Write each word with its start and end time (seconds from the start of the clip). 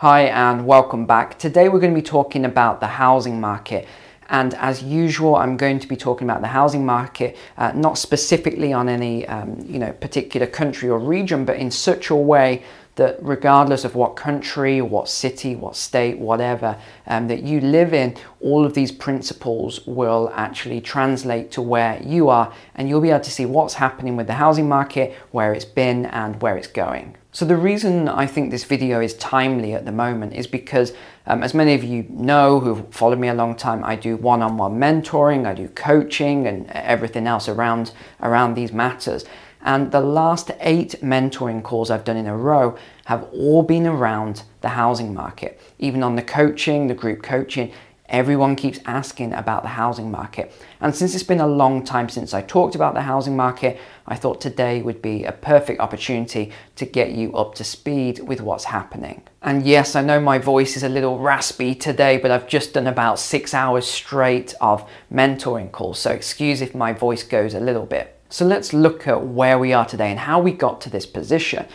Hi, 0.00 0.24
and 0.24 0.66
welcome 0.66 1.06
back. 1.06 1.38
Today 1.38 1.70
we're 1.70 1.80
going 1.80 1.94
to 1.94 1.98
be 1.98 2.06
talking 2.06 2.44
about 2.44 2.80
the 2.80 2.86
housing 2.86 3.40
market. 3.40 3.88
And 4.28 4.52
as 4.56 4.82
usual, 4.82 5.36
I'm 5.36 5.56
going 5.56 5.78
to 5.78 5.88
be 5.88 5.96
talking 5.96 6.28
about 6.28 6.42
the 6.42 6.48
housing 6.48 6.84
market, 6.84 7.34
uh, 7.56 7.72
not 7.74 7.96
specifically 7.96 8.74
on 8.74 8.90
any 8.90 9.26
um, 9.26 9.64
you 9.66 9.78
know 9.78 9.92
particular 9.92 10.46
country 10.46 10.90
or 10.90 10.98
region, 10.98 11.46
but 11.46 11.56
in 11.56 11.70
such 11.70 12.10
a 12.10 12.14
way 12.14 12.62
that 12.96 13.18
regardless 13.20 13.84
of 13.84 13.94
what 13.94 14.16
country, 14.16 14.80
what 14.82 15.08
city, 15.08 15.54
what 15.54 15.76
state, 15.76 16.18
whatever 16.18 16.78
um, 17.06 17.28
that 17.28 17.42
you 17.42 17.60
live 17.60 17.92
in, 17.92 18.16
all 18.40 18.64
of 18.64 18.74
these 18.74 18.90
principles 18.90 19.86
will 19.86 20.30
actually 20.34 20.80
translate 20.80 21.50
to 21.52 21.62
where 21.62 22.02
you 22.02 22.28
are, 22.28 22.52
and 22.74 22.88
you'll 22.88 23.00
be 23.00 23.10
able 23.10 23.20
to 23.20 23.30
see 23.30 23.46
what's 23.46 23.74
happening 23.74 24.16
with 24.16 24.26
the 24.26 24.34
housing 24.34 24.68
market, 24.68 25.14
where 25.30 25.52
it's 25.52 25.64
been, 25.64 26.06
and 26.06 26.40
where 26.42 26.56
it's 26.56 26.68
going. 26.68 27.16
So, 27.32 27.44
the 27.44 27.56
reason 27.56 28.08
I 28.08 28.26
think 28.26 28.50
this 28.50 28.64
video 28.64 29.02
is 29.02 29.12
timely 29.12 29.74
at 29.74 29.84
the 29.84 29.92
moment 29.92 30.32
is 30.32 30.46
because, 30.46 30.94
um, 31.26 31.42
as 31.42 31.52
many 31.52 31.74
of 31.74 31.84
you 31.84 32.06
know 32.08 32.60
who've 32.60 32.88
followed 32.94 33.18
me 33.18 33.28
a 33.28 33.34
long 33.34 33.56
time, 33.56 33.84
I 33.84 33.94
do 33.94 34.16
one 34.16 34.40
on 34.40 34.56
one 34.56 34.80
mentoring, 34.80 35.44
I 35.44 35.52
do 35.52 35.68
coaching, 35.68 36.46
and 36.46 36.66
everything 36.70 37.26
else 37.26 37.46
around, 37.46 37.92
around 38.22 38.54
these 38.54 38.72
matters. 38.72 39.26
And 39.66 39.90
the 39.90 40.00
last 40.00 40.52
eight 40.60 40.94
mentoring 41.02 41.60
calls 41.60 41.90
I've 41.90 42.04
done 42.04 42.16
in 42.16 42.28
a 42.28 42.36
row 42.36 42.78
have 43.06 43.24
all 43.32 43.64
been 43.64 43.84
around 43.84 44.44
the 44.60 44.68
housing 44.68 45.12
market. 45.12 45.60
Even 45.80 46.04
on 46.04 46.14
the 46.14 46.22
coaching, 46.22 46.86
the 46.86 46.94
group 46.94 47.24
coaching, 47.24 47.72
everyone 48.08 48.54
keeps 48.54 48.78
asking 48.86 49.32
about 49.32 49.64
the 49.64 49.70
housing 49.70 50.08
market. 50.08 50.52
And 50.80 50.94
since 50.94 51.16
it's 51.16 51.24
been 51.24 51.40
a 51.40 51.48
long 51.48 51.84
time 51.84 52.08
since 52.08 52.32
I 52.32 52.42
talked 52.42 52.76
about 52.76 52.94
the 52.94 53.02
housing 53.02 53.34
market, 53.34 53.80
I 54.06 54.14
thought 54.14 54.40
today 54.40 54.82
would 54.82 55.02
be 55.02 55.24
a 55.24 55.32
perfect 55.32 55.80
opportunity 55.80 56.52
to 56.76 56.86
get 56.86 57.10
you 57.10 57.34
up 57.34 57.56
to 57.56 57.64
speed 57.64 58.20
with 58.20 58.40
what's 58.40 58.66
happening. 58.66 59.24
And 59.42 59.66
yes, 59.66 59.96
I 59.96 60.02
know 60.02 60.20
my 60.20 60.38
voice 60.38 60.76
is 60.76 60.84
a 60.84 60.88
little 60.88 61.18
raspy 61.18 61.74
today, 61.74 62.18
but 62.18 62.30
I've 62.30 62.46
just 62.46 62.74
done 62.74 62.86
about 62.86 63.18
six 63.18 63.52
hours 63.52 63.84
straight 63.84 64.54
of 64.60 64.88
mentoring 65.12 65.72
calls, 65.72 65.98
so 65.98 66.12
excuse 66.12 66.60
if 66.60 66.72
my 66.72 66.92
voice 66.92 67.24
goes 67.24 67.52
a 67.52 67.60
little 67.60 67.86
bit. 67.86 68.15
So 68.36 68.44
let's 68.44 68.74
look 68.74 69.08
at 69.08 69.28
where 69.28 69.58
we 69.58 69.72
are 69.72 69.86
today 69.86 70.10
and 70.10 70.18
how 70.18 70.40
we 70.40 70.52
got 70.52 70.82
to 70.82 70.90
this 70.90 71.06
position. 71.06 71.66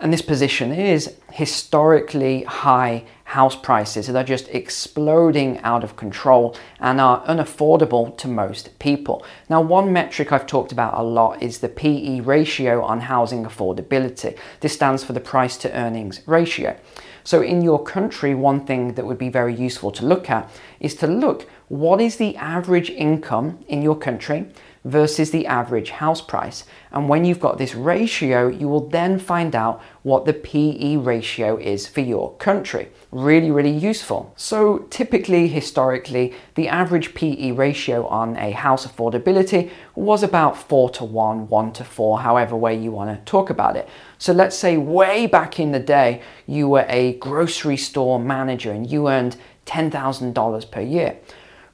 And 0.00 0.10
this 0.10 0.22
position 0.22 0.72
is 0.72 1.16
historically 1.30 2.44
high 2.44 3.04
house 3.24 3.54
prices 3.54 4.06
that 4.06 4.16
are 4.16 4.24
just 4.24 4.48
exploding 4.48 5.58
out 5.58 5.84
of 5.84 5.96
control 5.96 6.56
and 6.80 6.98
are 6.98 7.22
unaffordable 7.26 8.16
to 8.16 8.26
most 8.26 8.78
people. 8.78 9.22
Now, 9.50 9.60
one 9.60 9.92
metric 9.92 10.32
I've 10.32 10.46
talked 10.46 10.72
about 10.72 10.98
a 10.98 11.02
lot 11.02 11.42
is 11.42 11.58
the 11.58 11.68
PE 11.68 12.20
ratio 12.20 12.82
on 12.82 13.00
housing 13.00 13.44
affordability. 13.44 14.38
This 14.60 14.72
stands 14.72 15.04
for 15.04 15.12
the 15.12 15.20
price 15.20 15.58
to 15.58 15.76
earnings 15.76 16.22
ratio. 16.24 16.74
So, 17.22 17.42
in 17.42 17.60
your 17.60 17.82
country, 17.82 18.34
one 18.34 18.64
thing 18.64 18.94
that 18.94 19.04
would 19.04 19.18
be 19.18 19.28
very 19.28 19.54
useful 19.54 19.90
to 19.92 20.06
look 20.06 20.30
at 20.30 20.50
is 20.80 20.94
to 20.96 21.06
look 21.06 21.46
what 21.68 22.00
is 22.00 22.16
the 22.16 22.34
average 22.36 22.88
income 22.88 23.62
in 23.68 23.82
your 23.82 23.96
country 23.96 24.46
versus 24.84 25.30
the 25.30 25.46
average 25.46 25.90
house 25.90 26.20
price. 26.20 26.64
And 26.90 27.08
when 27.08 27.24
you've 27.24 27.40
got 27.40 27.58
this 27.58 27.74
ratio, 27.74 28.48
you 28.48 28.68
will 28.68 28.88
then 28.88 29.18
find 29.18 29.54
out 29.54 29.80
what 30.02 30.24
the 30.24 30.32
PE 30.32 30.96
ratio 30.96 31.56
is 31.56 31.86
for 31.86 32.00
your 32.00 32.34
country. 32.36 32.88
Really, 33.12 33.50
really 33.50 33.70
useful. 33.70 34.32
So, 34.36 34.78
typically, 34.90 35.46
historically, 35.48 36.34
the 36.56 36.68
average 36.68 37.14
PE 37.14 37.52
ratio 37.52 38.06
on 38.06 38.36
a 38.36 38.50
house 38.50 38.86
affordability 38.86 39.70
was 39.94 40.22
about 40.22 40.56
4 40.56 40.90
to 40.90 41.04
1, 41.04 41.48
1 41.48 41.72
to 41.74 41.84
4, 41.84 42.20
however 42.20 42.56
way 42.56 42.76
you 42.76 42.90
want 42.90 43.10
to 43.10 43.30
talk 43.30 43.50
about 43.50 43.76
it. 43.76 43.88
So, 44.18 44.32
let's 44.32 44.56
say 44.56 44.76
way 44.76 45.26
back 45.26 45.60
in 45.60 45.72
the 45.72 45.80
day, 45.80 46.22
you 46.46 46.68
were 46.68 46.86
a 46.88 47.14
grocery 47.14 47.76
store 47.76 48.18
manager 48.18 48.72
and 48.72 48.90
you 48.90 49.08
earned 49.08 49.36
$10,000 49.66 50.70
per 50.70 50.80
year. 50.80 51.18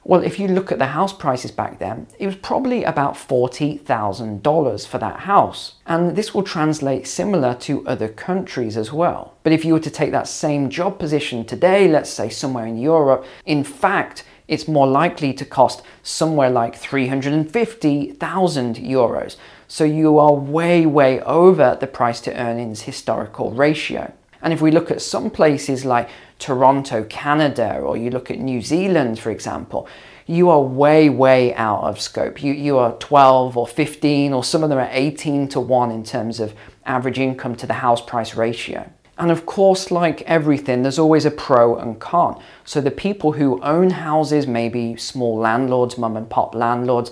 Well, 0.09 0.23
if 0.23 0.39
you 0.39 0.47
look 0.47 0.71
at 0.71 0.79
the 0.79 0.87
house 0.87 1.13
prices 1.13 1.51
back 1.51 1.77
then, 1.77 2.07
it 2.17 2.25
was 2.25 2.35
probably 2.35 2.83
about 2.83 3.13
$40,000 3.13 4.87
for 4.87 4.97
that 4.97 5.19
house. 5.19 5.75
And 5.85 6.15
this 6.15 6.33
will 6.33 6.41
translate 6.41 7.05
similar 7.05 7.53
to 7.59 7.85
other 7.85 8.07
countries 8.07 8.75
as 8.75 8.91
well. 8.91 9.35
But 9.43 9.53
if 9.53 9.63
you 9.63 9.73
were 9.73 9.79
to 9.81 9.91
take 9.91 10.09
that 10.09 10.27
same 10.27 10.71
job 10.71 10.97
position 10.97 11.45
today, 11.45 11.87
let's 11.87 12.09
say 12.09 12.27
somewhere 12.27 12.65
in 12.65 12.79
Europe, 12.79 13.23
in 13.45 13.63
fact, 13.63 14.23
it's 14.47 14.67
more 14.67 14.87
likely 14.87 15.31
to 15.31 15.45
cost 15.45 15.83
somewhere 16.01 16.49
like 16.49 16.75
350,000 16.75 18.75
euros. 18.77 19.35
So 19.67 19.83
you 19.83 20.17
are 20.17 20.33
way, 20.33 20.87
way 20.87 21.21
over 21.21 21.77
the 21.79 21.85
price 21.85 22.19
to 22.21 22.35
earnings 22.35 22.81
historical 22.81 23.51
ratio. 23.51 24.11
And 24.41 24.53
if 24.53 24.61
we 24.61 24.71
look 24.71 24.89
at 24.91 25.01
some 25.01 25.29
places 25.29 25.85
like 25.85 26.09
Toronto, 26.37 27.03
Canada, 27.03 27.79
or 27.79 27.97
you 27.97 28.09
look 28.09 28.31
at 28.31 28.39
New 28.39 28.61
Zealand, 28.61 29.19
for 29.19 29.31
example, 29.31 29.87
you 30.25 30.49
are 30.49 30.61
way, 30.61 31.09
way 31.09 31.53
out 31.55 31.83
of 31.83 31.99
scope. 31.99 32.43
You, 32.43 32.53
you 32.53 32.77
are 32.77 32.93
12 32.99 33.57
or 33.57 33.67
15, 33.67 34.31
or 34.31 34.43
some 34.43 34.63
of 34.63 34.69
them 34.69 34.77
are 34.77 34.89
18 34.91 35.47
to 35.49 35.59
1 35.59 35.91
in 35.91 36.03
terms 36.03 36.39
of 36.39 36.53
average 36.85 37.19
income 37.19 37.55
to 37.55 37.67
the 37.67 37.73
house 37.73 38.01
price 38.01 38.35
ratio. 38.35 38.89
And 39.17 39.31
of 39.31 39.45
course, 39.45 39.91
like 39.91 40.21
everything, 40.21 40.81
there's 40.81 40.97
always 40.97 41.25
a 41.25 41.31
pro 41.31 41.75
and 41.75 41.99
con. 41.99 42.41
So 42.63 42.79
the 42.79 42.91
people 42.91 43.33
who 43.33 43.61
own 43.61 43.89
houses, 43.89 44.47
maybe 44.47 44.95
small 44.95 45.37
landlords, 45.37 45.97
mum 45.97 46.15
and 46.15 46.29
pop 46.29 46.55
landlords, 46.55 47.11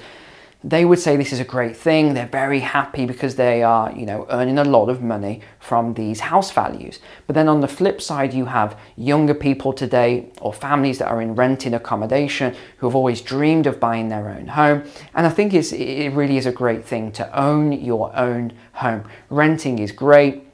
they 0.64 0.86
would 0.86 1.00
say 1.00 1.16
this 1.16 1.32
is 1.32 1.40
a 1.40 1.46
great 1.46 1.78
thing. 1.78 2.14
They're 2.14 2.26
very 2.26 2.60
happy 2.60 3.06
because 3.06 3.36
they 3.36 3.62
are, 3.62 3.92
you 3.92 4.06
know, 4.06 4.26
earning 4.30 4.58
a 4.58 4.64
lot 4.64 4.90
of 4.90 5.04
money 5.04 5.42
from 5.60 5.94
these 5.94 6.20
house 6.20 6.52
values. 6.52 7.00
But 7.28 7.36
then 7.36 7.48
on 7.48 7.62
the 7.62 7.68
flip 7.68 8.02
side, 8.02 8.34
you 8.34 8.46
have 8.46 8.78
younger 8.96 9.36
people 9.36 9.72
today 9.72 10.32
or 10.42 10.52
families 10.52 10.98
that 10.98 11.10
are 11.10 11.22
in 11.22 11.36
renting 11.36 11.76
accommodation 11.76 12.56
who 12.78 12.88
have 12.88 12.96
always 12.96 13.22
dreamed 13.22 13.68
of 13.68 13.80
buying 13.80 14.10
their 14.10 14.30
own 14.30 14.48
home. 14.48 14.84
And 15.14 15.28
I 15.28 15.30
think 15.30 15.54
it 15.54 16.12
really 16.14 16.38
is 16.38 16.48
a 16.48 16.52
great 16.52 16.84
thing 16.84 17.12
to 17.14 17.40
own 17.40 17.72
your 17.72 18.14
own 18.16 18.54
home. 18.74 19.04
Renting 19.30 19.78
is 19.78 19.92
great 19.92 20.47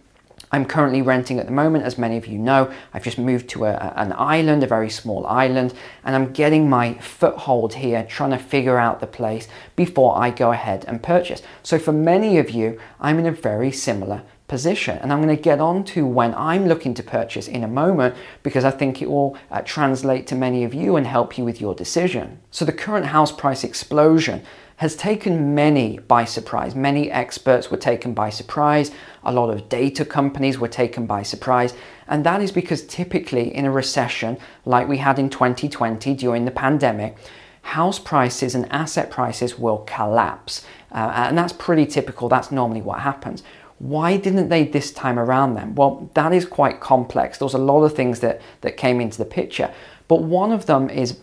I'm 0.54 0.66
currently 0.66 1.02
renting 1.02 1.40
at 1.40 1.48
the 1.48 1.52
moment, 1.52 1.84
as 1.84 1.98
many 1.98 2.16
of 2.16 2.28
you 2.28 2.38
know. 2.38 2.72
I've 2.94 3.04
just 3.04 3.18
moved 3.18 3.50
to 3.50 3.66
a, 3.66 3.92
an 3.96 4.14
island, 4.14 4.62
a 4.62 4.68
very 4.68 4.90
small 4.90 5.26
island, 5.26 5.74
and 6.04 6.16
I'm 6.16 6.32
getting 6.32 6.70
my 6.70 6.94
foothold 7.00 7.74
here, 7.74 8.06
trying 8.08 8.30
to 8.30 8.38
figure 8.38 8.78
out 8.78 9.00
the 9.00 9.08
place 9.08 9.48
before 9.76 10.16
I 10.16 10.30
go 10.30 10.52
ahead 10.52 10.86
and 10.88 11.02
purchase. 11.02 11.42
So, 11.64 11.80
for 11.80 11.92
many 11.92 12.38
of 12.38 12.52
you, 12.52 12.80
I'm 13.00 13.18
in 13.18 13.26
a 13.26 13.32
very 13.32 13.72
similar 13.72 14.22
position. 14.48 15.00
And 15.00 15.12
I'm 15.12 15.24
going 15.24 15.36
to 15.36 15.42
get 15.42 15.60
on 15.60 15.84
to 15.86 16.06
when 16.06 16.36
I'm 16.36 16.68
looking 16.68 16.94
to 16.96 17.02
purchase 17.02 17.48
in 17.48 17.64
a 17.64 17.68
moment 17.68 18.14
because 18.44 18.64
I 18.64 18.70
think 18.70 19.02
it 19.02 19.10
will 19.10 19.36
uh, 19.50 19.62
translate 19.62 20.28
to 20.28 20.36
many 20.36 20.64
of 20.64 20.74
you 20.76 20.98
and 20.98 21.08
help 21.08 21.36
you 21.36 21.46
with 21.46 21.60
your 21.60 21.74
decision. 21.74 22.40
So, 22.52 22.64
the 22.64 22.74
current 22.74 23.08
house 23.08 23.32
price 23.32 23.64
explosion 23.64 24.44
has 24.78 24.96
taken 24.96 25.54
many 25.54 26.00
by 26.00 26.26
surprise. 26.26 26.76
Many 26.76 27.12
experts 27.12 27.70
were 27.70 27.78
taken 27.78 28.14
by 28.14 28.30
surprise. 28.30 28.92
A 29.24 29.32
lot 29.32 29.50
of 29.50 29.70
data 29.70 30.04
companies 30.04 30.58
were 30.60 30.68
taken 30.68 31.06
by 31.06 31.24
surprise. 31.24 31.74
And 32.08 32.26
that 32.26 32.42
is 32.42 32.52
because 32.52 32.86
typically 32.86 33.54
in 33.54 33.66
a 33.66 33.72
recession 33.72 34.38
like 34.66 34.88
we 34.88 34.98
had 34.98 35.20
in 35.20 35.30
2020 35.30 36.14
during 36.16 36.46
the 36.46 36.52
pandemic, 36.52 37.18
house 37.62 37.98
prices 37.98 38.56
and 38.56 38.72
asset 38.72 39.10
prices 39.10 39.58
will 39.58 39.80
collapse. 39.80 40.66
Uh, 40.92 41.12
and 41.16 41.38
that's 41.38 41.54
pretty 41.54 41.86
typical. 41.86 42.28
That's 42.28 42.52
normally 42.52 42.82
what 42.82 43.00
happens. 43.00 43.44
Why 43.80 44.18
didn't 44.18 44.50
they 44.50 44.66
this 44.66 44.92
time 44.92 45.18
around 45.18 45.56
then? 45.56 45.76
Well, 45.76 46.10
that 46.14 46.34
is 46.34 46.46
quite 46.46 46.80
complex. 46.80 47.38
There's 47.38 47.54
a 47.54 47.58
lot 47.58 47.84
of 47.84 47.96
things 47.96 48.20
that, 48.20 48.42
that 48.62 48.78
came 48.78 49.02
into 49.02 49.18
the 49.18 49.26
picture. 49.26 49.74
But 50.08 50.24
one 50.24 50.52
of 50.52 50.66
them 50.66 50.90
is 50.90 51.18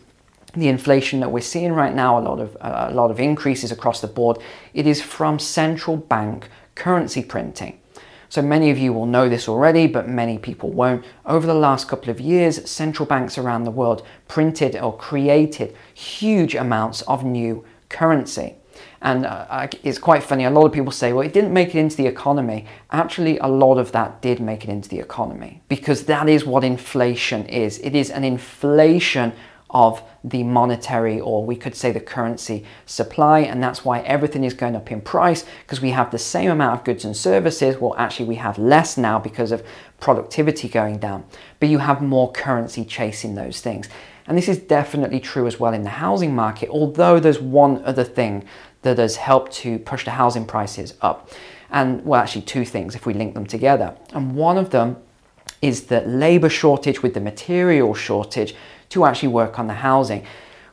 the 0.55 0.69
inflation 0.69 1.21
that 1.21 1.31
we're 1.31 1.41
seeing 1.41 1.73
right 1.73 1.95
now, 1.95 2.19
a 2.19 2.23
lot 2.23 2.41
of 2.41 2.57
uh, 2.61 2.89
a 2.91 2.95
lot 2.95 3.11
of 3.11 3.21
increases 3.21 3.71
across 3.73 4.01
the 4.01 4.07
board, 4.07 4.39
it 4.75 4.87
is 4.87 5.01
from 5.03 5.39
central 5.39 5.97
bank 5.97 6.49
currency 6.75 7.23
printing. 7.23 7.81
So 8.29 8.43
many 8.43 8.71
of 8.71 8.79
you 8.79 8.93
will 8.93 9.07
know 9.07 9.29
this 9.29 9.49
already, 9.49 9.89
but 9.89 10.09
many 10.09 10.39
people 10.39 10.71
won't. 10.71 11.05
Over 11.27 11.49
the 11.49 11.55
last 11.55 11.89
couple 11.89 12.11
of 12.11 12.21
years, 12.21 12.71
central 12.71 13.05
banks 13.05 13.37
around 13.37 13.65
the 13.65 13.73
world 13.73 14.07
printed 14.29 14.77
or 14.77 14.97
created 14.97 15.75
huge 15.93 16.55
amounts 16.55 17.03
of 17.03 17.25
new 17.25 17.65
currency. 17.89 18.55
And 19.03 19.27
uh, 19.27 19.67
it's 19.83 19.99
quite 19.99 20.23
funny. 20.23 20.45
A 20.45 20.51
lot 20.51 20.67
of 20.67 20.73
people 20.73 20.93
say, 20.93 21.13
well, 21.13 21.27
it 21.27 21.33
didn't 21.33 21.53
make 21.53 21.75
it 21.75 21.79
into 21.79 21.97
the 21.97 22.07
economy. 22.07 22.67
Actually, 22.93 23.39
a 23.39 23.49
lot 23.49 23.79
of 23.79 23.91
that 23.93 24.23
did 24.23 24.41
make 24.41 24.63
it 24.63 24.71
into 24.71 24.89
the 24.89 25.01
economy 25.01 25.63
because 25.69 26.05
that 26.05 26.29
is 26.29 26.45
what 26.45 26.63
inflation 26.63 27.47
is. 27.47 27.79
It 27.79 27.97
is 27.97 28.11
an 28.11 28.25
inflation 28.25 29.33
of 29.71 30.03
the 30.25 30.43
monetary 30.43 31.21
or 31.21 31.45
we 31.45 31.57
could 31.57 31.75
say 31.75 31.93
the 31.93 32.01
currency 32.01 32.65
supply. 32.87 33.41
And 33.41 33.63
that's 33.63 33.85
why 33.85 34.01
everything 34.01 34.45
is 34.45 34.55
going 34.55 34.77
up 34.77 34.91
in 34.91 35.01
price 35.01 35.45
because 35.63 35.81
we 35.81 35.91
have 35.91 36.11
the 36.11 36.19
same 36.19 36.51
amount 36.51 36.79
of 36.79 36.85
goods 36.85 37.05
and 37.05 37.17
services. 37.17 37.79
Well 37.79 37.95
actually 37.97 38.27
we 38.27 38.35
have 38.37 38.59
less 38.59 38.99
now 38.99 39.19
because 39.19 39.53
of 39.53 39.65
productivity 40.01 40.69
going 40.69 40.99
down. 40.99 41.25
But 41.59 41.69
you 41.69 41.79
have 41.79 42.03
more 42.03 42.31
currency 42.33 42.85
chasing 42.85 43.35
those 43.35 43.61
things. 43.61 43.89
And 44.27 44.37
this 44.37 44.49
is 44.49 44.59
definitely 44.59 45.21
true 45.21 45.47
as 45.47 45.59
well 45.59 45.73
in 45.73 45.83
the 45.83 45.91
housing 45.91 46.35
market 46.35 46.69
although 46.69 47.21
there's 47.21 47.41
one 47.41 47.83
other 47.85 48.05
thing 48.05 48.45
that 48.83 48.99
has 48.99 49.17
helped 49.17 49.53
to 49.53 49.79
push 49.79 50.05
the 50.05 50.13
housing 50.13 50.47
prices 50.47 50.95
up. 51.01 51.31
And 51.71 52.05
well 52.05 52.21
actually 52.21 52.43
two 52.43 52.65
things 52.65 52.95
if 52.95 53.07
we 53.07 53.15
link 53.15 53.35
them 53.35 53.47
together. 53.47 53.97
And 54.13 54.35
one 54.35 54.59
of 54.59 54.71
them 54.71 54.97
is 55.63 55.85
the 55.85 56.01
labor 56.03 56.49
shortage 56.49 57.03
with 57.03 57.15
the 57.15 57.21
material 57.21 57.95
shortage 57.95 58.55
to 58.91 59.05
actually 59.05 59.29
work 59.29 59.59
on 59.59 59.67
the 59.67 59.75
housing. 59.75 60.25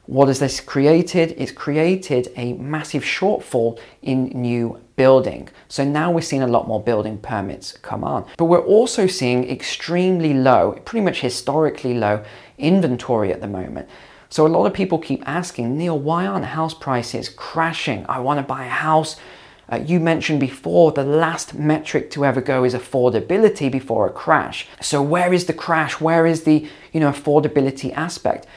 What 0.06 0.30
has 0.30 0.40
this 0.40 0.62
created? 0.62 1.36
It's 1.38 1.52
created 1.52 2.32
a 2.38 2.54
massive 2.54 3.04
shortfall 3.04 3.78
in 4.02 4.28
new 4.28 4.82
building. 4.96 5.50
So 5.68 5.84
now 5.84 6.12
we're 6.12 6.22
seeing 6.22 6.44
a 6.44 6.48
lot 6.48 6.68
more 6.68 6.82
building 6.82 7.18
permits 7.18 7.74
come 7.74 8.06
on. 8.06 8.26
But 8.38 8.46
we're 8.46 8.66
also 8.66 9.06
seeing 9.06 9.50
extremely 9.50 10.34
low, 10.34 10.80
pretty 10.86 11.04
much 11.04 11.20
historically 11.20 11.94
low 11.94 12.24
inventory 12.58 13.34
at 13.34 13.42
the 13.42 13.48
moment. 13.48 13.90
So 14.30 14.46
a 14.46 14.50
lot 14.50 14.66
of 14.66 14.74
people 14.74 14.98
keep 14.98 15.28
asking, 15.28 15.78
Neil, 15.78 16.00
why 16.00 16.26
aren't 16.26 16.46
house 16.46 16.74
prices 16.74 17.30
crashing? 17.30 18.06
I 18.08 18.20
want 18.20 18.40
to 18.40 18.44
buy 18.44 18.66
a 18.66 18.70
house. 18.70 19.18
Uh, 19.70 19.78
you 19.78 20.00
mentioned 20.00 20.40
before 20.40 20.92
the 20.92 21.04
last 21.04 21.54
metric 21.54 22.10
to 22.12 22.26
ever 22.26 22.40
go 22.40 22.64
is 22.64 22.74
affordability 22.74 23.72
before 23.72 24.08
a 24.08 24.12
crash. 24.12 24.68
So 24.82 25.02
where 25.02 25.34
is 25.34 25.46
the 25.46 25.54
crash? 25.54 26.00
Where 26.00 26.26
is 26.26 26.44
the 26.44 26.68
you 26.94 27.00
know 27.00 27.12
affordability 27.12 27.94
aspect? 27.94 28.48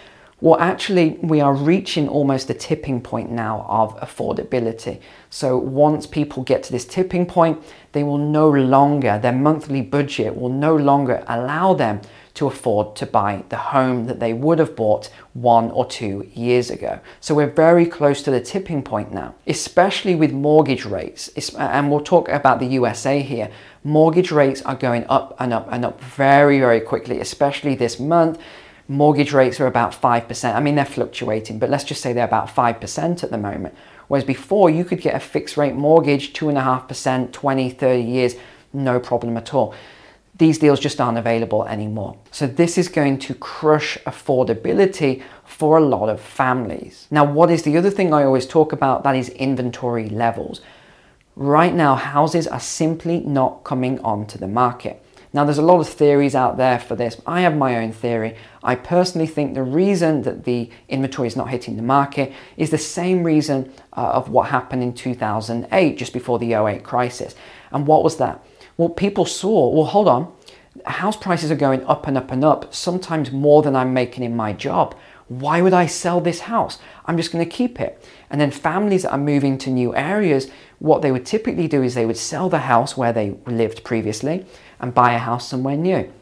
Well, 0.43 0.59
actually, 0.59 1.19
we 1.21 1.43
are 1.43 1.53
reaching 1.53 2.09
almost 2.09 2.49
the 2.49 2.55
tipping 2.55 3.03
point 3.03 3.31
now 3.31 3.67
of 3.69 3.95
affordability. 4.01 4.99
So, 5.29 5.59
once 5.59 6.07
people 6.07 6.43
get 6.45 6.62
to 6.62 6.73
this 6.73 6.87
tipping 6.87 7.27
point, 7.27 7.62
they 7.93 8.03
will 8.03 8.17
no 8.17 8.49
longer, 8.49 9.19
their 9.19 9.35
monthly 9.35 9.83
budget 9.83 10.35
will 10.35 10.49
no 10.49 10.75
longer 10.75 11.23
allow 11.27 11.75
them 11.75 12.01
to 12.35 12.47
afford 12.47 12.97
to 12.97 13.06
buy 13.06 13.44
the 13.49 13.56
home 13.56 14.06
that 14.06 14.21
they 14.21 14.32
would 14.32 14.59
have 14.59 14.77
bought 14.77 15.11
one 15.32 15.71
or 15.71 15.85
two 15.85 16.29
years 16.35 16.71
ago. 16.71 17.00
So, 17.21 17.35
we're 17.35 17.50
very 17.50 17.87
close 17.87 18.23
to 18.23 18.31
the 18.31 18.41
tipping 18.41 18.82
point 18.82 19.12
now, 19.12 19.35
especially 19.47 20.15
with 20.15 20.32
mortgage 20.32 20.85
rates. 20.85 21.29
And 21.55 21.91
we'll 21.91 22.00
talk 22.00 22.29
about 22.29 22.61
the 22.61 22.67
USA 22.67 23.21
here. 23.21 23.50
Mortgage 23.82 24.31
rates 24.31 24.62
are 24.62 24.75
going 24.75 25.05
up 25.09 25.35
and 25.38 25.53
up 25.53 25.69
and 25.71 25.85
up 25.85 26.00
very, 26.00 26.59
very 26.59 26.81
quickly, 26.81 27.21
especially 27.21 27.75
this 27.75 27.99
month 27.99 28.38
mortgage 28.91 29.33
rates 29.33 29.61
are 29.61 29.69
about 29.69 29.93
5%. 29.93 30.55
I 30.55 30.59
mean, 30.59 30.75
they're 30.75 30.85
fluctuating, 30.85 31.61
but 31.61 31.71
let's 31.71 31.85
just 31.85 32.03
say 32.03 32.12
they're 32.12 32.25
about 32.25 32.49
5% 32.49 33.23
at 33.23 33.31
the 33.31 33.38
moment. 33.38 33.75
Whereas 34.09 34.25
before, 34.25 34.69
you 34.69 34.85
could 34.85 35.00
get 35.00 35.15
a 35.15 35.21
fixed 35.21 35.56
rate 35.56 35.76
mortgage, 35.76 36.33
2.5%, 36.33 37.31
20, 37.31 37.71
30 37.71 38.03
years, 38.03 38.35
no 38.73 38.99
problem 38.99 39.37
at 39.37 39.55
all. 39.55 39.73
These 40.40 40.56
deals 40.56 40.81
just 40.81 41.02
aren't 41.02 41.19
available 41.19 41.66
anymore. 41.66 42.16
So, 42.31 42.46
this 42.46 42.78
is 42.78 42.88
going 42.88 43.19
to 43.19 43.34
crush 43.34 43.98
affordability 44.06 45.22
for 45.44 45.76
a 45.76 45.82
lot 45.82 46.08
of 46.08 46.19
families. 46.19 47.06
Now, 47.10 47.25
what 47.25 47.50
is 47.50 47.62
the 47.62 47.76
other 47.76 47.90
thing 47.90 48.14
I 48.14 48.25
always 48.25 48.46
talk 48.46 48.72
about? 48.72 49.04
That 49.04 49.14
is 49.14 49.28
inventory 49.28 50.08
levels. 50.08 50.62
Right 51.37 51.75
now, 51.75 51.94
houses 51.94 52.46
are 52.46 52.58
simply 52.58 53.20
not 53.20 53.64
coming 53.64 54.00
onto 54.00 54.38
the 54.38 54.48
market. 54.48 55.04
Now, 55.34 55.44
there's 55.44 55.58
a 55.58 55.62
lot 55.62 55.78
of 55.78 55.88
theories 55.90 56.34
out 56.34 56.56
there 56.56 56.78
for 56.78 56.96
this. 56.96 57.20
I 57.26 57.42
have 57.42 57.54
my 57.54 57.76
own 57.76 57.92
theory. 57.92 58.34
I 58.62 58.76
personally 58.76 59.26
think 59.26 59.52
the 59.52 59.62
reason 59.62 60.22
that 60.22 60.44
the 60.44 60.70
inventory 60.88 61.28
is 61.28 61.37
not 61.37 61.50
hitting 61.50 61.76
the 61.76 61.82
market 61.82 62.32
is 62.56 62.70
the 62.70 62.78
same 62.78 63.25
reason 63.25 63.70
uh, 63.92 64.12
of 64.12 64.31
what 64.31 64.48
happened 64.48 64.82
in 64.82 64.94
2008, 64.94 65.98
just 65.98 66.14
before 66.14 66.38
the 66.38 66.54
08 66.54 66.82
crisis. 66.82 67.34
And 67.72 67.87
what 67.87 68.02
was 68.02 68.16
that? 68.16 68.42
Well, 68.76 68.88
people 68.88 69.25
saw, 69.25 69.70
well, 69.70 69.87
hold 69.87 70.08
on, 70.08 70.32
house 70.87 71.17
prices 71.17 71.50
are 71.50 71.56
going 71.56 71.84
up 71.84 72.06
and 72.06 72.17
up 72.17 72.31
and 72.31 72.44
up, 72.44 72.72
sometimes 72.75 73.32
more 73.32 73.62
than 73.62 73.76
I'm 73.76 73.93
making 73.93 74.25
in 74.25 74.37
my 74.37 74.52
job. 74.52 74.94
Why 75.28 75.62
would 75.62 75.72
I 75.72 75.87
sell 75.87 76.20
this 76.20 76.40
house? 76.40 76.78
I'm 77.06 77.17
just 77.17 77.31
going 77.31 77.44
to 77.44 77.50
keep 77.50 77.81
it. 77.81 78.05
And 78.31 78.40
then 78.40 78.50
families 78.50 79.02
that 79.02 79.12
are 79.12 79.19
moving 79.19 79.58
to 79.58 79.70
new 79.70 79.94
areas, 79.94 80.50
what 80.81 81.02
they 81.02 81.12
would 81.12 81.26
typically 81.26 81.69
do 81.69 81.82
is 81.82 81.94
they 81.94 82.06
would 82.06 82.17
sell 82.17 82.49
the 82.49 82.61
house 82.61 82.96
where 82.96 83.12
they 83.12 83.37
lived 83.46 83.84
previously 83.84 84.44
and 84.81 84.94
buy 84.94 85.12
a 85.12 85.19
house 85.19 85.46
somewhere 85.49 85.76
new. 85.76 86.12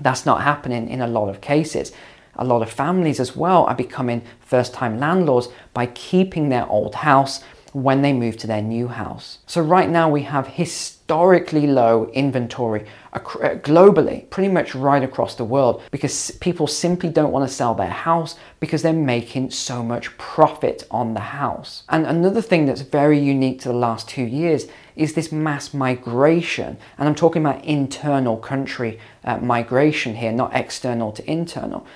That's 0.00 0.26
not 0.26 0.42
happening 0.42 0.88
in 0.88 1.00
a 1.00 1.06
lot 1.06 1.28
of 1.28 1.40
cases. 1.40 1.92
A 2.36 2.44
lot 2.44 2.62
of 2.62 2.70
families 2.70 3.20
as 3.20 3.36
well 3.36 3.64
are 3.64 3.74
becoming 3.74 4.22
first 4.40 4.72
time 4.74 4.98
landlords 4.98 5.48
by 5.74 5.86
keeping 5.86 6.48
their 6.48 6.66
old 6.66 6.96
house 6.96 7.42
when 7.72 8.02
they 8.02 8.12
move 8.12 8.36
to 8.38 8.46
their 8.46 8.62
new 8.62 8.88
house. 8.88 9.38
So, 9.46 9.60
right 9.60 9.88
now 9.88 10.10
we 10.10 10.22
have 10.22 10.46
historically 10.46 11.66
low 11.66 12.06
inventory 12.12 12.86
uh, 13.12 13.18
globally, 13.18 14.28
pretty 14.30 14.52
much 14.52 14.74
right 14.74 15.02
across 15.02 15.34
the 15.34 15.44
world, 15.44 15.82
because 15.90 16.30
people 16.32 16.66
simply 16.66 17.08
don't 17.08 17.32
want 17.32 17.48
to 17.48 17.54
sell 17.54 17.74
their 17.74 17.90
house 17.90 18.36
because 18.58 18.82
they're 18.82 18.92
making 18.92 19.50
so 19.50 19.82
much 19.82 20.16
profit 20.18 20.86
on 20.90 21.14
the 21.14 21.20
house. 21.20 21.84
And 21.88 22.06
another 22.06 22.42
thing 22.42 22.66
that's 22.66 22.82
very 22.82 23.18
unique 23.18 23.60
to 23.62 23.68
the 23.68 23.74
last 23.74 24.08
two 24.08 24.24
years 24.24 24.66
is 24.96 25.14
this 25.14 25.30
mass 25.32 25.72
migration. 25.72 26.76
And 26.98 27.08
I'm 27.08 27.14
talking 27.14 27.44
about 27.44 27.64
internal 27.64 28.36
country 28.36 28.98
uh, 29.24 29.38
migration 29.38 30.16
here, 30.16 30.32
not 30.32 30.54
external 30.54 31.12
to 31.12 31.30
internal. 31.30 31.86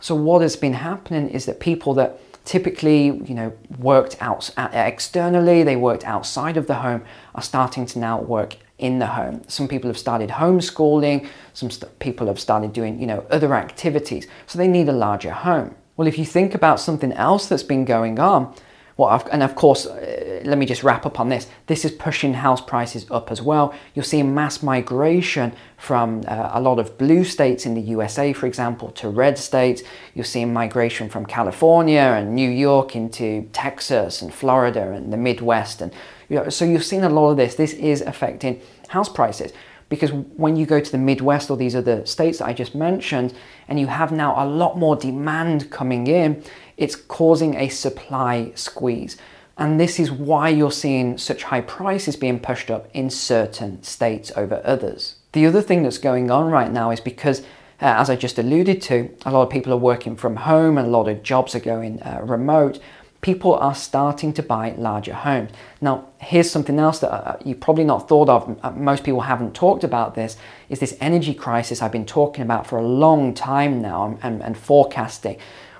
So, 0.00 0.14
what 0.14 0.42
has 0.42 0.54
been 0.54 0.74
happening 0.74 1.28
is 1.28 1.46
that 1.46 1.58
people 1.58 1.92
that 1.94 2.20
typically 2.44 3.06
you 3.06 3.34
know 3.34 3.52
worked 3.78 4.16
out 4.20 4.50
uh, 4.56 4.68
externally 4.72 5.62
they 5.62 5.76
worked 5.76 6.04
outside 6.04 6.56
of 6.56 6.66
the 6.66 6.76
home 6.76 7.02
are 7.34 7.42
starting 7.42 7.86
to 7.86 7.98
now 7.98 8.20
work 8.20 8.56
in 8.78 9.00
the 9.00 9.08
home. 9.08 9.42
Some 9.48 9.66
people 9.66 9.88
have 9.88 9.98
started 9.98 10.30
homeschooling 10.30 11.28
some 11.52 11.70
st- 11.70 11.98
people 11.98 12.26
have 12.28 12.40
started 12.40 12.72
doing 12.72 13.00
you 13.00 13.06
know 13.06 13.24
other 13.30 13.54
activities. 13.54 14.26
So 14.46 14.58
they 14.58 14.68
need 14.68 14.88
a 14.88 14.92
larger 14.92 15.32
home. 15.32 15.74
Well 15.96 16.08
if 16.08 16.18
you 16.18 16.24
think 16.24 16.54
about 16.54 16.80
something 16.80 17.12
else 17.12 17.46
that's 17.46 17.62
been 17.62 17.84
going 17.84 18.18
on 18.18 18.54
and 18.98 19.42
of 19.44 19.54
course, 19.54 19.86
uh, 19.86 20.42
let 20.44 20.58
me 20.58 20.66
just 20.66 20.82
wrap 20.82 21.06
up 21.06 21.20
on 21.20 21.28
this. 21.28 21.46
This 21.66 21.84
is 21.84 21.92
pushing 21.92 22.34
house 22.34 22.60
prices 22.60 23.06
up 23.10 23.30
as 23.30 23.40
well. 23.40 23.72
You're 23.94 24.04
seeing 24.04 24.34
mass 24.34 24.62
migration 24.62 25.54
from 25.76 26.24
uh, 26.26 26.50
a 26.52 26.60
lot 26.60 26.80
of 26.80 26.98
blue 26.98 27.22
states 27.22 27.64
in 27.64 27.74
the 27.74 27.80
USA, 27.80 28.32
for 28.32 28.46
example, 28.46 28.90
to 28.92 29.08
red 29.08 29.38
states. 29.38 29.82
You're 30.14 30.24
seeing 30.24 30.52
migration 30.52 31.08
from 31.08 31.26
California 31.26 32.00
and 32.00 32.34
New 32.34 32.50
York 32.50 32.96
into 32.96 33.48
Texas 33.52 34.20
and 34.20 34.34
Florida 34.34 34.90
and 34.90 35.12
the 35.12 35.16
Midwest. 35.16 35.80
And 35.80 35.92
you 36.28 36.36
know, 36.36 36.48
so 36.48 36.64
you've 36.64 36.84
seen 36.84 37.04
a 37.04 37.08
lot 37.08 37.30
of 37.30 37.36
this. 37.36 37.54
This 37.54 37.74
is 37.74 38.00
affecting 38.02 38.60
house 38.88 39.08
prices 39.08 39.52
because 39.88 40.12
when 40.12 40.56
you 40.56 40.66
go 40.66 40.80
to 40.80 40.92
the 40.92 40.98
Midwest 40.98 41.50
or 41.50 41.56
these 41.56 41.74
other 41.74 42.04
states 42.04 42.38
that 42.38 42.46
I 42.46 42.52
just 42.52 42.74
mentioned, 42.74 43.32
and 43.68 43.80
you 43.80 43.86
have 43.86 44.12
now 44.12 44.34
a 44.42 44.46
lot 44.46 44.76
more 44.76 44.96
demand 44.96 45.70
coming 45.70 46.06
in, 46.06 46.42
it's 46.78 46.96
causing 46.96 47.56
a 47.56 47.68
supply 47.68 48.52
squeeze. 48.54 49.18
And 49.58 49.80
this 49.80 49.98
is 49.98 50.12
why 50.12 50.48
you're 50.48 50.70
seeing 50.70 51.18
such 51.18 51.42
high 51.42 51.60
prices 51.60 52.14
being 52.14 52.38
pushed 52.38 52.70
up 52.70 52.88
in 52.94 53.10
certain 53.10 53.82
states 53.82 54.30
over 54.36 54.62
others. 54.64 55.16
The 55.32 55.46
other 55.46 55.60
thing 55.60 55.82
that's 55.82 55.98
going 55.98 56.30
on 56.30 56.50
right 56.50 56.70
now 56.70 56.92
is 56.92 57.00
because, 57.00 57.40
uh, 57.82 57.96
as 57.98 58.08
I 58.08 58.14
just 58.14 58.38
alluded 58.38 58.80
to, 58.82 59.10
a 59.26 59.32
lot 59.32 59.42
of 59.42 59.50
people 59.50 59.72
are 59.72 59.76
working 59.78 60.14
from 60.14 60.36
home 60.36 60.78
and 60.78 60.86
a 60.86 60.90
lot 60.90 61.08
of 61.08 61.24
jobs 61.24 61.56
are 61.56 61.60
going 61.60 62.00
uh, 62.02 62.20
remote. 62.22 62.78
People 63.20 63.56
are 63.56 63.74
starting 63.74 64.32
to 64.34 64.44
buy 64.44 64.74
larger 64.78 65.12
homes. 65.12 65.50
Now, 65.80 66.08
here's 66.18 66.48
something 66.48 66.78
else 66.78 67.00
that 67.00 67.10
uh, 67.10 67.36
you 67.44 67.56
probably 67.56 67.82
not 67.82 68.08
thought 68.08 68.28
of. 68.28 68.56
Uh, 68.62 68.70
most 68.70 69.02
people 69.02 69.22
haven't 69.22 69.54
talked 69.54 69.82
about 69.82 70.14
this. 70.14 70.36
Is 70.68 70.78
this 70.78 70.96
energy 71.00 71.34
crisis 71.34 71.82
I've 71.82 71.90
been 71.90 72.06
talking 72.06 72.42
about 72.42 72.68
for 72.68 72.78
a 72.78 72.86
long 72.86 73.34
time 73.34 73.82
now 73.82 74.06
and, 74.06 74.18
and, 74.22 74.42
and 74.44 74.56
forecasting? 74.56 75.38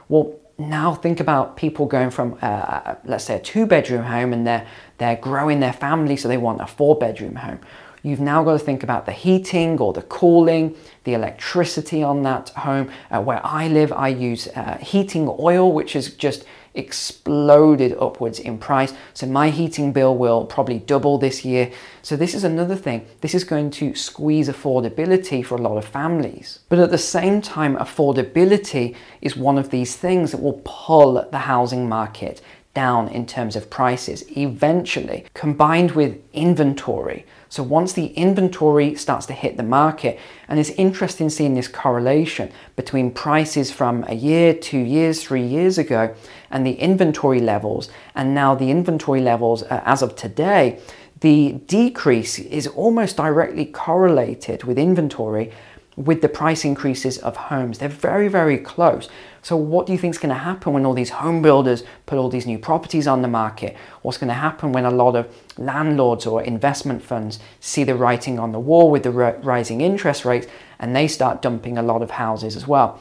Well, 0.08 0.34
now 0.58 0.92
think 0.92 1.20
about 1.20 1.56
people 1.56 1.86
going 1.86 2.10
from 2.10 2.36
uh, 2.42 2.96
let's 3.04 3.24
say 3.24 3.36
a 3.36 3.40
two 3.40 3.64
bedroom 3.64 4.02
home 4.02 4.32
and 4.32 4.46
they're 4.46 4.66
they're 4.98 5.16
growing 5.16 5.60
their 5.60 5.72
family 5.72 6.16
so 6.16 6.26
they 6.26 6.36
want 6.36 6.60
a 6.60 6.66
four 6.66 6.98
bedroom 6.98 7.36
home. 7.36 7.60
You've 8.02 8.20
now 8.20 8.44
got 8.44 8.52
to 8.52 8.58
think 8.58 8.82
about 8.82 9.06
the 9.06 9.12
heating 9.12 9.78
or 9.78 9.92
the 9.92 10.02
cooling 10.02 10.76
the 11.04 11.14
electricity 11.14 12.02
on 12.02 12.22
that 12.24 12.48
home. 12.50 12.90
Uh, 13.10 13.20
where 13.22 13.40
i 13.44 13.68
live 13.68 13.92
i 13.92 14.08
use 14.08 14.48
uh, 14.48 14.78
heating 14.78 15.28
oil 15.38 15.72
which 15.72 15.94
is 15.94 16.14
just 16.14 16.44
exploded 16.78 17.96
upwards 18.00 18.38
in 18.38 18.56
price. 18.56 18.94
So 19.12 19.26
my 19.26 19.50
heating 19.50 19.92
bill 19.92 20.16
will 20.16 20.46
probably 20.46 20.78
double 20.78 21.18
this 21.18 21.44
year. 21.44 21.70
So 22.02 22.16
this 22.16 22.34
is 22.34 22.44
another 22.44 22.76
thing. 22.76 23.06
This 23.20 23.34
is 23.34 23.44
going 23.44 23.70
to 23.72 23.94
squeeze 23.94 24.48
affordability 24.48 25.44
for 25.44 25.56
a 25.56 25.60
lot 25.60 25.76
of 25.76 25.84
families. 25.84 26.60
But 26.68 26.78
at 26.78 26.90
the 26.90 26.98
same 26.98 27.42
time, 27.42 27.76
affordability 27.76 28.94
is 29.20 29.36
one 29.36 29.58
of 29.58 29.70
these 29.70 29.96
things 29.96 30.30
that 30.30 30.40
will 30.40 30.62
pull 30.64 31.28
the 31.30 31.38
housing 31.38 31.88
market 31.88 32.40
down 32.78 33.08
in 33.08 33.26
terms 33.26 33.56
of 33.56 33.68
prices 33.68 34.22
eventually, 34.36 35.24
combined 35.34 35.90
with 36.00 36.12
inventory. 36.32 37.26
So 37.48 37.60
once 37.64 37.92
the 37.92 38.06
inventory 38.26 38.94
starts 38.94 39.26
to 39.26 39.32
hit 39.32 39.56
the 39.56 39.64
market, 39.80 40.20
and 40.46 40.60
it's 40.60 40.70
interesting 40.86 41.28
seeing 41.28 41.54
this 41.54 41.66
correlation 41.66 42.52
between 42.76 43.10
prices 43.10 43.72
from 43.72 44.04
a 44.06 44.14
year, 44.14 44.54
two 44.54 44.84
years, 44.96 45.24
three 45.24 45.42
years 45.56 45.76
ago, 45.76 46.14
and 46.52 46.64
the 46.64 46.78
inventory 46.88 47.40
levels, 47.40 47.90
and 48.14 48.32
now 48.32 48.54
the 48.54 48.70
inventory 48.70 49.22
levels 49.22 49.64
uh, 49.64 49.82
as 49.84 50.00
of 50.00 50.14
today, 50.14 50.78
the 51.20 51.54
decrease 51.66 52.38
is 52.38 52.68
almost 52.68 53.16
directly 53.16 53.66
correlated 53.66 54.62
with 54.62 54.78
inventory 54.78 55.50
with 55.98 56.22
the 56.22 56.28
price 56.28 56.64
increases 56.64 57.18
of 57.18 57.36
homes. 57.36 57.78
They're 57.78 57.88
very, 57.88 58.28
very 58.28 58.56
close. 58.56 59.08
So, 59.42 59.56
what 59.56 59.86
do 59.86 59.92
you 59.92 59.98
think 59.98 60.14
is 60.14 60.18
going 60.18 60.34
to 60.34 60.40
happen 60.40 60.72
when 60.72 60.86
all 60.86 60.94
these 60.94 61.10
home 61.10 61.42
builders 61.42 61.82
put 62.06 62.18
all 62.18 62.28
these 62.28 62.46
new 62.46 62.58
properties 62.58 63.08
on 63.08 63.22
the 63.22 63.28
market? 63.28 63.76
What's 64.02 64.18
going 64.18 64.28
to 64.28 64.34
happen 64.34 64.72
when 64.72 64.84
a 64.84 64.90
lot 64.90 65.16
of 65.16 65.26
landlords 65.56 66.24
or 66.24 66.42
investment 66.42 67.02
funds 67.02 67.40
see 67.58 67.82
the 67.82 67.96
writing 67.96 68.38
on 68.38 68.52
the 68.52 68.60
wall 68.60 68.90
with 68.90 69.02
the 69.02 69.10
rising 69.10 69.80
interest 69.80 70.24
rates 70.24 70.46
and 70.78 70.94
they 70.94 71.08
start 71.08 71.42
dumping 71.42 71.76
a 71.76 71.82
lot 71.82 72.02
of 72.02 72.12
houses 72.12 72.54
as 72.54 72.68
well. 72.68 73.00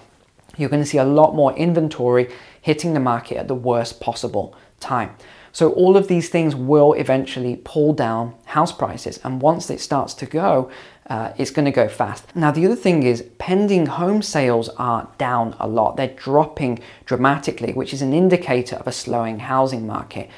You're 0.57 0.69
going 0.69 0.81
to 0.81 0.89
see 0.89 0.97
a 0.97 1.05
lot 1.05 1.35
more 1.35 1.55
inventory 1.55 2.33
hitting 2.61 2.95
the 2.95 2.99
market 2.99 3.37
at 3.37 3.47
the 3.47 3.55
worst 3.55 3.99
possible 3.99 4.55
time. 4.79 5.15
So 5.51 5.71
all 5.71 5.97
of 5.97 6.07
these 6.07 6.29
things 6.29 6.55
will 6.55 6.93
eventually 6.93 7.55
pull 7.55 7.91
down 7.93 8.35
house 8.45 8.71
prices, 8.71 9.19
and 9.23 9.41
once 9.41 9.71
it 9.71 9.79
starts 9.79 10.13
to 10.13 10.27
go, 10.27 10.69
uh, 11.07 11.31
it's 11.37 11.51
going 11.51 11.65
to 11.65 11.71
go 11.71 11.87
fast. 11.87 12.35
Now, 12.35 12.51
the 12.51 12.65
other 12.65 12.75
thing 12.75 13.03
is 13.03 13.25
pending 13.37 13.85
home 13.85 14.21
sales 14.21 14.69
are 14.77 15.09
down 15.17 15.55
a 15.59 15.67
lot. 15.67 15.95
They're 15.95 16.07
dropping 16.07 16.79
dramatically, 17.05 17.73
which 17.73 17.93
is 17.93 18.01
an 18.01 18.13
indicator 18.13 18.75
of 18.75 18.87
a 18.87 18.91
slowing 18.91 19.39
housing 19.39 19.87
market. 19.87 20.29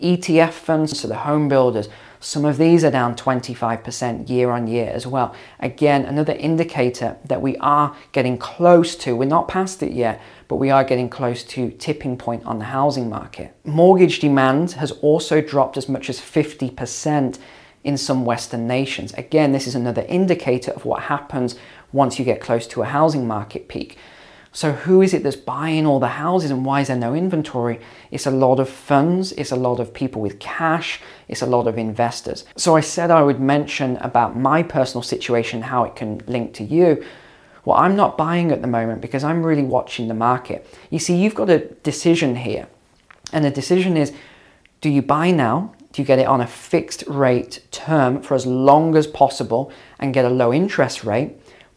ETF 0.00 0.52
funds, 0.52 0.98
so 0.98 1.08
the 1.08 1.16
home 1.16 1.48
builders, 1.48 1.88
some 2.20 2.44
of 2.44 2.58
these 2.58 2.84
are 2.84 2.90
down 2.90 3.16
25% 3.16 4.28
year 4.28 4.50
on 4.50 4.66
year 4.66 4.90
as 4.90 5.06
well. 5.06 5.34
Again, 5.58 6.04
another 6.04 6.34
indicator 6.34 7.16
that 7.24 7.40
we 7.40 7.56
are 7.58 7.96
getting 8.12 8.36
close 8.36 8.94
to, 8.96 9.16
we're 9.16 9.24
not 9.24 9.48
past 9.48 9.82
it 9.82 9.92
yet, 9.92 10.20
but 10.46 10.56
we 10.56 10.70
are 10.70 10.84
getting 10.84 11.08
close 11.08 11.42
to 11.44 11.70
tipping 11.72 12.18
point 12.18 12.44
on 12.44 12.58
the 12.58 12.66
housing 12.66 13.08
market. 13.08 13.54
Mortgage 13.64 14.20
demand 14.20 14.72
has 14.72 14.90
also 14.92 15.40
dropped 15.40 15.78
as 15.78 15.88
much 15.88 16.10
as 16.10 16.20
50% 16.20 17.38
in 17.84 17.96
some 17.96 18.24
Western 18.24 18.66
nations. 18.66 19.12
Again, 19.14 19.52
this 19.52 19.66
is 19.66 19.74
another 19.74 20.02
indicator 20.08 20.70
of 20.72 20.84
what 20.84 21.04
happens 21.04 21.56
once 21.92 22.18
you 22.18 22.24
get 22.24 22.40
close 22.40 22.66
to 22.68 22.82
a 22.82 22.86
housing 22.86 23.26
market 23.26 23.68
peak. 23.68 23.96
So, 24.52 24.72
who 24.72 25.00
is 25.00 25.14
it 25.14 25.22
that's 25.22 25.36
buying 25.36 25.86
all 25.86 26.00
the 26.00 26.08
houses 26.08 26.50
and 26.50 26.64
why 26.64 26.80
is 26.80 26.88
there 26.88 26.96
no 26.96 27.14
inventory? 27.14 27.78
It's 28.10 28.26
a 28.26 28.32
lot 28.32 28.58
of 28.58 28.68
funds, 28.68 29.30
it's 29.32 29.52
a 29.52 29.56
lot 29.56 29.78
of 29.78 29.94
people 29.94 30.20
with 30.20 30.40
cash, 30.40 31.00
it's 31.28 31.42
a 31.42 31.46
lot 31.46 31.68
of 31.68 31.78
investors. 31.78 32.44
So, 32.56 32.74
I 32.74 32.80
said 32.80 33.12
I 33.12 33.22
would 33.22 33.40
mention 33.40 33.96
about 33.98 34.36
my 34.36 34.64
personal 34.64 35.02
situation, 35.02 35.62
how 35.62 35.84
it 35.84 35.94
can 35.94 36.20
link 36.26 36.52
to 36.54 36.64
you. 36.64 37.04
Well, 37.64 37.78
I'm 37.78 37.94
not 37.94 38.18
buying 38.18 38.50
at 38.50 38.60
the 38.60 38.66
moment 38.66 39.00
because 39.02 39.22
I'm 39.22 39.46
really 39.46 39.62
watching 39.62 40.08
the 40.08 40.14
market. 40.14 40.66
You 40.90 40.98
see, 40.98 41.14
you've 41.14 41.36
got 41.36 41.48
a 41.48 41.60
decision 41.84 42.34
here, 42.34 42.66
and 43.32 43.44
the 43.44 43.50
decision 43.50 43.96
is 43.96 44.12
do 44.80 44.90
you 44.90 45.02
buy 45.02 45.30
now? 45.30 45.74
Do 45.92 46.02
you 46.02 46.06
get 46.06 46.18
it 46.18 46.26
on 46.26 46.40
a 46.40 46.46
fixed 46.46 47.04
rate 47.06 47.62
term 47.70 48.22
for 48.22 48.34
as 48.34 48.46
long 48.46 48.96
as 48.96 49.06
possible 49.06 49.72
and 49.98 50.14
get 50.14 50.24
a 50.24 50.30
low 50.30 50.52
interest 50.52 51.04
rate? 51.04 51.32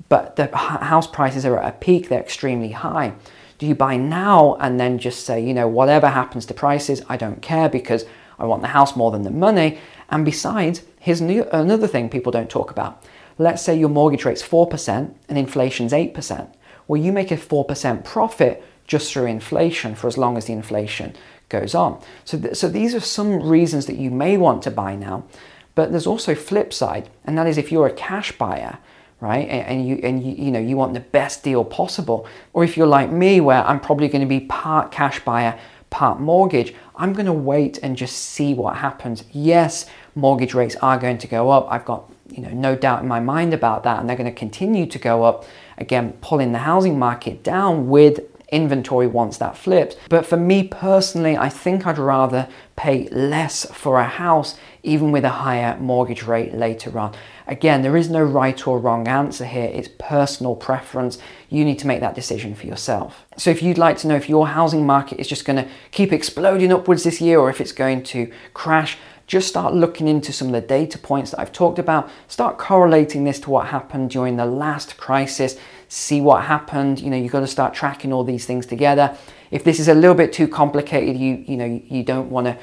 But 0.10 0.36
the 0.36 0.56
house 0.56 1.08
prices 1.08 1.46
are 1.46 1.60
at 1.60 1.74
a 1.74 1.78
peak, 1.78 2.10
they're 2.10 2.20
extremely 2.20 2.72
high. 2.72 3.14
Do 3.58 3.66
you 3.66 3.76
buy 3.76 3.98
now 3.98 4.56
and 4.60 4.80
then 4.80 5.00
just 5.00 5.26
say, 5.26 5.44
you 5.44 5.54
know, 5.54 5.68
whatever 5.68 6.10
happens 6.10 6.46
to 6.48 6.54
prices, 6.54 7.02
I 7.10 7.18
don't 7.18 7.42
care 7.42 7.70
because 7.70 8.06
I 8.38 8.46
want 8.46 8.62
the 8.62 8.68
house 8.70 8.96
more 8.96 9.12
than 9.12 9.24
the 9.24 9.32
money? 9.32 9.80
And 10.10 10.26
besides, 10.26 10.84
here's 11.00 11.22
another 11.22 11.88
thing 11.88 12.10
people 12.10 12.32
don't 12.32 12.50
talk 12.50 12.72
about 12.72 13.04
let's 13.38 13.62
say 13.62 13.78
your 13.78 13.90
mortgage 13.90 14.26
rate's 14.26 14.44
4% 14.44 15.14
and 15.30 15.38
inflation's 15.38 15.92
8%. 15.92 16.54
Well, 16.88 17.02
you 17.02 17.12
make 17.12 17.32
a 17.32 17.38
4% 17.38 18.04
profit 18.04 18.64
just 18.86 19.12
through 19.12 19.26
inflation 19.26 19.96
for 19.96 20.08
as 20.08 20.18
long 20.18 20.38
as 20.38 20.46
the 20.46 20.54
inflation 20.54 21.16
goes 21.54 21.74
on. 21.76 22.02
So, 22.26 22.38
th- 22.40 22.56
so 22.56 22.68
these 22.68 22.94
are 22.94 23.00
some 23.00 23.42
reasons 23.42 23.86
that 23.86 23.96
you 23.96 24.12
may 24.12 24.36
want 24.36 24.64
to 24.64 24.72
buy 24.72 24.96
now. 24.96 25.24
But 25.76 25.92
there's 25.92 26.08
also 26.08 26.36
flip 26.36 26.74
side, 26.74 27.10
and 27.24 27.38
that 27.38 27.48
is 27.48 27.58
if 27.58 27.72
you're 27.72 27.88
a 27.88 27.94
cash 27.94 28.32
buyer, 28.38 28.78
right, 29.22 29.48
and, 29.48 29.66
and 29.68 29.88
you 29.88 29.96
and 30.04 30.24
you, 30.24 30.46
you 30.46 30.52
know 30.52 30.60
you 30.60 30.76
want 30.76 30.94
the 30.94 31.00
best 31.00 31.44
deal 31.44 31.64
possible, 31.64 32.28
or 32.54 32.64
if 32.64 32.76
you're 32.76 32.96
like 33.00 33.12
me, 33.12 33.40
where 33.42 33.64
I'm 33.64 33.80
probably 33.80 34.08
going 34.08 34.22
to 34.22 34.28
be 34.28 34.42
part 34.42 34.92
cash 34.92 35.20
buyer, 35.22 35.58
part 35.90 36.20
mortgage, 36.20 36.76
I'm 36.96 37.14
going 37.14 37.26
to 37.26 37.34
wait 37.34 37.80
and 37.82 37.98
just 37.98 38.16
see 38.18 38.54
what 38.54 38.78
happens. 38.78 39.24
Yes, 39.32 39.88
mortgage 40.16 40.54
rates 40.54 40.76
are 40.82 41.00
going 41.00 41.18
to 41.20 41.28
go 41.28 41.50
up. 41.50 41.68
I've 41.72 41.86
got 41.86 42.12
you 42.30 42.42
know, 42.42 42.50
no 42.50 42.76
doubt 42.76 43.02
in 43.02 43.08
my 43.08 43.20
mind 43.20 43.54
about 43.54 43.84
that, 43.84 44.00
and 44.00 44.10
they're 44.10 44.18
going 44.18 44.34
to 44.34 44.40
continue 44.40 44.86
to 44.88 45.00
go 45.00 45.24
up. 45.24 45.46
Again, 45.78 46.14
pulling 46.22 46.52
the 46.52 46.60
housing 46.60 47.00
market 47.00 47.44
down 47.44 47.90
with 47.90 48.20
inventory 48.54 49.08
once 49.08 49.38
that 49.38 49.58
flips. 49.58 49.96
But 50.10 50.26
for 50.26 50.38
me 50.38 50.68
personally, 50.68 51.36
I 51.36 51.50
think 51.50 51.86
I'd 51.86 51.98
rather 51.98 52.48
pay 52.76 53.08
less 53.10 53.66
for 53.72 54.00
a 54.00 54.06
house, 54.06 54.56
even 54.84 55.12
with 55.12 55.26
a 55.26 55.30
higher 55.30 55.78
mortgage 55.80 56.24
rate 56.24 56.54
later 56.54 56.98
on. 56.98 57.14
Again, 57.48 57.82
there 57.82 57.98
is 57.98 58.10
no 58.10 58.24
right 58.24 58.68
or 58.68 58.80
wrong 58.80 59.08
answer 59.08 59.46
here, 59.46 59.70
it's 59.74 59.90
personal 60.00 60.56
preference. 60.56 61.18
You 61.50 61.66
need 61.66 61.80
to 61.80 61.88
make 61.88 62.00
that 62.00 62.16
decision 62.16 62.56
for 62.56 62.66
yourself. 62.66 63.26
So, 63.38 63.50
if 63.50 63.62
you'd 63.62 63.78
like 63.78 63.98
to 64.00 64.08
know 64.08 64.16
if 64.16 64.30
your 64.30 64.48
housing 64.48 64.86
market 64.86 65.20
is 65.20 65.28
just 65.28 65.46
going 65.46 65.64
to 65.64 65.70
keep 65.92 66.14
exploding 66.14 66.72
upwards 66.72 67.04
this 67.04 67.20
year 67.20 67.40
or 67.40 67.50
if 67.50 67.60
it's 67.60 67.72
going 67.72 68.04
to 68.04 68.32
crash, 68.54 68.98
just 69.28 69.48
start 69.48 69.74
looking 69.74 70.08
into 70.08 70.34
some 70.34 70.48
of 70.48 70.54
the 70.54 70.62
data 70.62 70.98
points 70.98 71.32
that 71.32 71.40
I've 71.40 71.52
talked 71.52 71.80
about. 71.80 72.10
Start 72.28 72.58
correlating 72.58 73.24
this 73.24 73.40
to 73.42 73.50
what 73.50 73.68
happened 73.68 74.10
during 74.10 74.36
the 74.36 74.46
last 74.46 74.98
crisis. 74.98 75.58
See 75.96 76.22
what 76.22 76.46
happened. 76.46 77.00
You 77.00 77.12
know, 77.12 77.18
you've 77.18 77.32
got 77.32 77.42
to 77.42 77.48
start 77.48 77.76
tracking 77.76 78.12
all 78.12 78.24
these 78.24 78.48
things 78.48 78.66
together. 78.66 79.16
If 79.52 79.64
this 79.64 79.80
is 79.80 79.88
a 79.88 79.94
little 79.94 80.16
bit 80.16 80.34
too 80.34 80.48
complicated, 80.48 81.16
you 81.16 81.46
you 81.46 81.56
know 81.56 81.80
you 81.88 82.02
don't 82.02 82.32
want 82.32 82.48
to. 82.48 82.58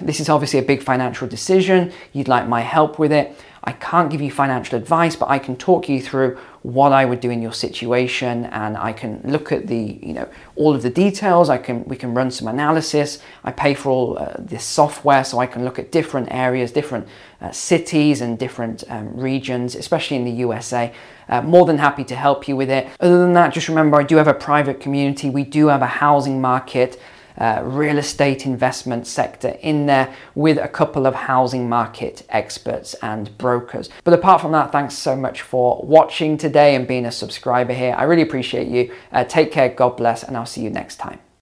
This 0.00 0.18
is 0.18 0.28
obviously 0.28 0.58
a 0.58 0.64
big 0.64 0.82
financial 0.82 1.28
decision. 1.28 1.92
You'd 2.12 2.26
like 2.26 2.48
my 2.48 2.62
help 2.62 2.98
with 2.98 3.12
it. 3.12 3.40
I 3.62 3.70
can't 3.70 4.10
give 4.10 4.20
you 4.20 4.32
financial 4.32 4.76
advice, 4.76 5.14
but 5.14 5.30
I 5.30 5.38
can 5.38 5.54
talk 5.54 5.88
you 5.88 6.00
through 6.00 6.38
what 6.66 6.90
I 6.90 7.04
would 7.04 7.20
do 7.20 7.30
in 7.30 7.40
your 7.40 7.52
situation 7.52 8.46
and 8.46 8.76
I 8.76 8.92
can 8.92 9.20
look 9.22 9.52
at 9.52 9.68
the, 9.68 10.00
you 10.02 10.12
know, 10.12 10.28
all 10.56 10.74
of 10.74 10.82
the 10.82 10.90
details. 10.90 11.48
I 11.48 11.58
can, 11.58 11.84
we 11.84 11.94
can 11.94 12.12
run 12.12 12.28
some 12.32 12.48
analysis. 12.48 13.20
I 13.44 13.52
pay 13.52 13.72
for 13.72 13.90
all 13.90 14.18
uh, 14.18 14.34
this 14.36 14.64
software 14.64 15.22
so 15.22 15.38
I 15.38 15.46
can 15.46 15.64
look 15.64 15.78
at 15.78 15.92
different 15.92 16.26
areas, 16.32 16.72
different 16.72 17.06
uh, 17.40 17.52
cities 17.52 18.20
and 18.20 18.36
different 18.36 18.82
um, 18.88 19.16
regions, 19.16 19.76
especially 19.76 20.16
in 20.16 20.24
the 20.24 20.32
USA. 20.32 20.92
Uh, 21.28 21.40
more 21.40 21.66
than 21.66 21.78
happy 21.78 22.02
to 22.02 22.16
help 22.16 22.48
you 22.48 22.56
with 22.56 22.70
it. 22.70 22.88
Other 22.98 23.18
than 23.18 23.34
that, 23.34 23.54
just 23.54 23.68
remember 23.68 24.00
I 24.00 24.02
do 24.02 24.16
have 24.16 24.26
a 24.26 24.34
private 24.34 24.80
community. 24.80 25.30
We 25.30 25.44
do 25.44 25.68
have 25.68 25.82
a 25.82 25.86
housing 25.86 26.40
market 26.40 27.00
uh, 27.38 27.62
real 27.64 27.98
estate 27.98 28.46
investment 28.46 29.06
sector 29.06 29.56
in 29.60 29.86
there 29.86 30.14
with 30.34 30.58
a 30.58 30.68
couple 30.68 31.06
of 31.06 31.14
housing 31.14 31.68
market 31.68 32.24
experts 32.28 32.94
and 33.02 33.36
brokers. 33.38 33.88
But 34.04 34.14
apart 34.14 34.40
from 34.40 34.52
that, 34.52 34.72
thanks 34.72 34.94
so 34.94 35.16
much 35.16 35.42
for 35.42 35.80
watching 35.84 36.36
today 36.38 36.74
and 36.74 36.86
being 36.86 37.06
a 37.06 37.12
subscriber 37.12 37.72
here. 37.72 37.94
I 37.96 38.04
really 38.04 38.22
appreciate 38.22 38.68
you. 38.68 38.94
Uh, 39.12 39.24
take 39.24 39.52
care, 39.52 39.68
God 39.68 39.96
bless, 39.96 40.22
and 40.22 40.36
I'll 40.36 40.46
see 40.46 40.62
you 40.62 40.70
next 40.70 40.96
time. 40.96 41.25